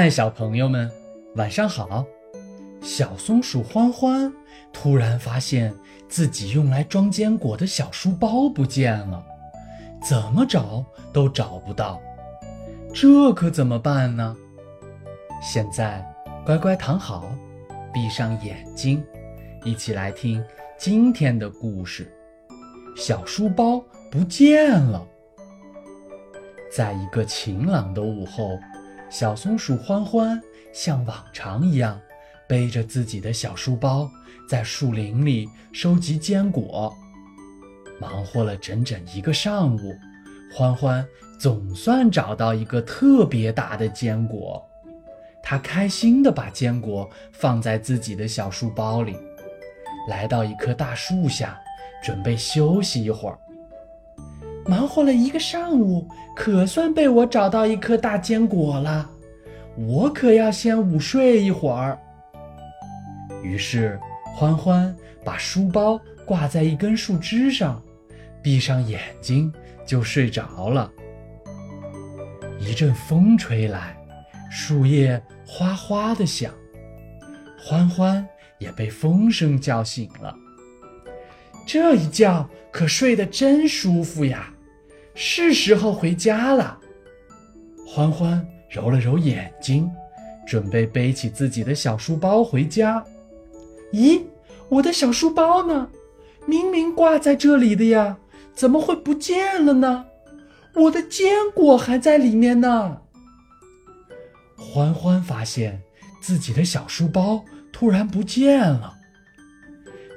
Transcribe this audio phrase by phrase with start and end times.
[0.00, 0.88] 嗨，小朋友们，
[1.34, 2.06] 晚上好！
[2.80, 4.32] 小松鼠欢欢
[4.72, 5.74] 突然发现
[6.08, 9.20] 自己用来装坚果的小书包不见了，
[10.00, 12.00] 怎么找都找不到，
[12.94, 14.36] 这可怎么办呢？
[15.42, 16.08] 现在
[16.46, 17.28] 乖乖躺好，
[17.92, 19.04] 闭上眼睛，
[19.64, 20.40] 一起来听
[20.78, 22.08] 今天的故事：
[22.94, 25.04] 小书包不见了。
[26.70, 28.56] 在一个晴朗的午后。
[29.10, 30.40] 小松鼠欢欢
[30.72, 31.98] 像往常一样，
[32.46, 34.10] 背着自己的小书包，
[34.48, 36.94] 在树林里收集坚果。
[37.98, 39.96] 忙活了整整一个上午，
[40.54, 41.04] 欢欢
[41.40, 44.62] 总算找到一个特别大的坚果。
[45.42, 49.16] 他开心地把坚果放在自己的小书包里，
[50.08, 51.58] 来到一棵大树下，
[52.04, 53.38] 准备休息一会儿。
[54.68, 59.10] 忙活了一个上午，可算被我找到一颗大坚果了。
[59.78, 61.98] 我可要先午睡一会儿。
[63.42, 63.98] 于是，
[64.36, 67.82] 欢欢把书包挂在一根树枝上，
[68.42, 69.50] 闭上眼睛
[69.86, 70.92] 就睡着了。
[72.60, 73.96] 一阵风吹来，
[74.50, 76.52] 树叶哗哗地响，
[77.58, 78.28] 欢欢
[78.58, 80.36] 也被风声叫醒了。
[81.64, 84.52] 这一觉可睡得真舒服呀！
[85.20, 86.78] 是时候回家了，
[87.84, 89.90] 欢欢揉了揉眼睛，
[90.46, 93.04] 准备背起自己的小书包回家。
[93.92, 94.22] 咦，
[94.68, 95.90] 我的小书包呢？
[96.46, 98.16] 明明挂在这里的呀，
[98.54, 100.06] 怎么会不见了呢？
[100.76, 102.98] 我的坚果还在里面呢。
[104.56, 105.82] 欢欢发现
[106.20, 108.94] 自己的小书包突然不见了，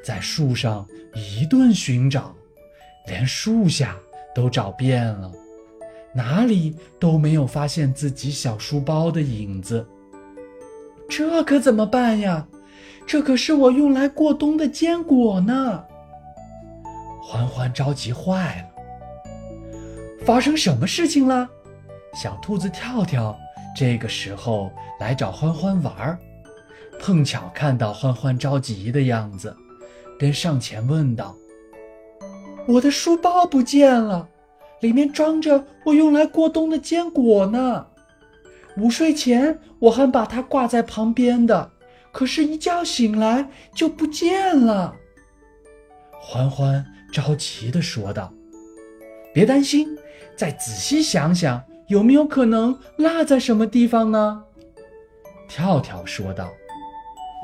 [0.03, 2.35] 在树上一顿寻找，
[3.07, 3.97] 连树下。
[4.33, 5.31] 都找遍了，
[6.13, 9.87] 哪里都没有发现自己小书包的影子。
[11.09, 12.47] 这可怎么办呀？
[13.05, 15.83] 这可是我用来过冬的坚果呢！
[17.21, 18.67] 欢欢着急坏了。
[20.23, 21.49] 发生什么事情了？
[22.13, 23.37] 小兔子跳跳
[23.75, 26.19] 这个时候来找欢欢玩儿，
[26.99, 29.55] 碰巧看到欢欢着急的样子，
[30.19, 31.35] 便上前问道。
[32.67, 34.29] 我的书包不见了，
[34.81, 37.87] 里面装着我用来过冬的坚果呢。
[38.77, 41.71] 午睡前我还把它挂在旁边的，
[42.11, 44.95] 可是，一觉醒来就不见了。
[46.19, 48.33] 欢欢着急地说道
[49.33, 49.97] ：“别担心，
[50.35, 54.43] 再仔细想想，有没有可能落在什么地方呢？”
[55.49, 56.49] 跳跳说道：“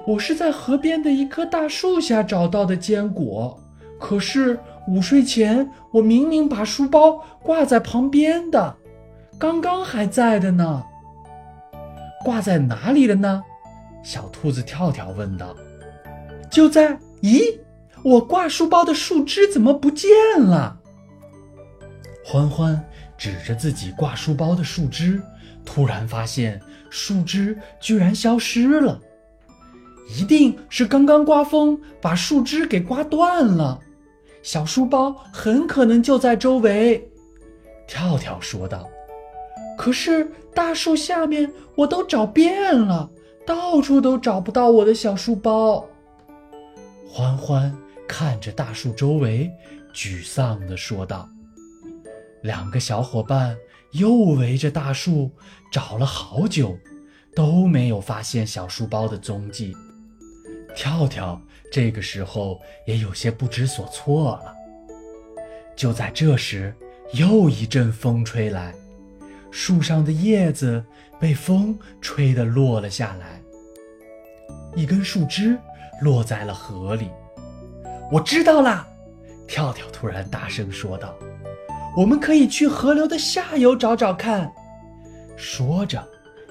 [0.08, 3.60] 我是在河边的一棵大树下找到的坚果，
[4.00, 8.78] 可是……”午睡前，我明明把书包挂在旁边的，
[9.38, 10.84] 刚刚还在的呢。
[12.24, 13.44] 挂在哪里了呢？
[14.02, 15.56] 小兔子跳跳问道。
[16.50, 16.98] 就在……
[17.22, 17.60] 咦，
[18.04, 20.10] 我挂书包的树枝怎么不见
[20.40, 20.78] 了？
[22.24, 22.82] 欢欢
[23.18, 25.22] 指着自己挂书包的树枝，
[25.66, 29.02] 突然发现树枝居然消失了，
[30.18, 33.82] 一定是刚刚刮风把树枝给刮断了。
[34.42, 37.10] 小书包很可能就在周围，
[37.88, 38.88] 跳跳说道。
[39.78, 43.10] 可是大树下面我都找遍了，
[43.46, 45.86] 到处都找不到我的小书包。
[47.08, 47.76] 欢欢
[48.08, 49.52] 看着大树周围，
[49.94, 51.28] 沮丧地说道。
[52.44, 53.56] 两个小伙伴
[53.92, 55.32] 又围着大树
[55.72, 56.78] 找了好久，
[57.36, 59.76] 都没有发现小书包的踪迹。
[60.76, 61.42] 跳跳。
[61.72, 64.56] 这个时候也有些不知所措了。
[65.76, 66.74] 就在这时，
[67.14, 68.74] 又一阵风吹来，
[69.52, 70.84] 树上的叶子
[71.20, 73.42] 被风吹得落了下来，
[74.76, 75.58] 一根树枝
[76.02, 77.10] 落在了河里。
[78.12, 78.88] 我知道啦！
[79.48, 81.14] 跳跳突然大声说道
[81.96, 84.52] ：“我们可以去河流的下游找找看。”
[85.38, 86.06] 说着，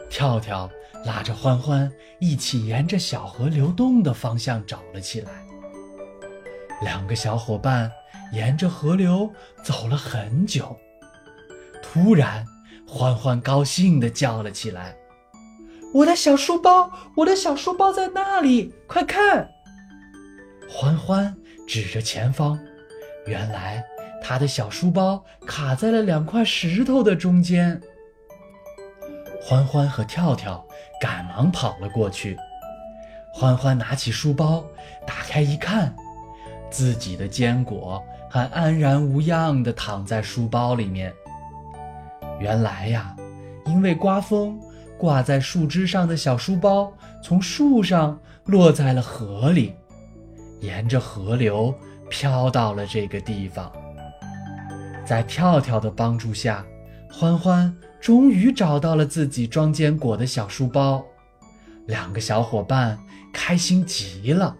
[0.08, 0.70] 跳跳。
[1.06, 5.30] 拉着欢欢一起沿着小河流动的方向找了起来。
[6.82, 7.90] 两个小伙伴
[8.32, 9.32] 沿着河流
[9.62, 10.76] 走了很久，
[11.80, 12.44] 突然，
[12.86, 14.94] 欢欢高兴地叫了起来
[15.94, 18.74] ：“我的小书包，我的小书包在那里！
[18.86, 19.48] 快看！”
[20.68, 21.34] 欢欢
[21.66, 22.58] 指着前方，
[23.26, 23.82] 原来
[24.20, 27.80] 他的小书包卡在了两块石头的中间。
[29.46, 30.64] 欢欢和跳跳。
[30.98, 32.38] 赶忙跑了过去，
[33.30, 34.64] 欢欢拿起书包，
[35.06, 35.94] 打开一看，
[36.70, 41.12] 自己的坚果还安然无恙地躺在书包里面。
[42.40, 43.14] 原来呀，
[43.66, 44.58] 因为刮风
[44.98, 46.90] 挂在树枝上的小书包
[47.22, 49.76] 从树上落在了河里，
[50.60, 51.74] 沿着河流
[52.08, 53.70] 飘到了这个地方。
[55.04, 56.64] 在跳跳的帮助下，
[57.10, 61.04] 欢欢终于找到了自己装坚果的小书包。
[61.86, 62.98] 两个小伙伴
[63.32, 64.56] 开心极了。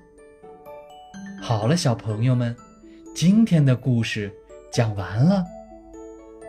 [1.40, 2.56] 好了，小朋友们，
[3.14, 4.32] 今天的故事
[4.72, 5.44] 讲完了，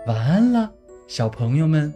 [0.06, 0.72] 晚安了，
[1.08, 1.94] 小朋友们。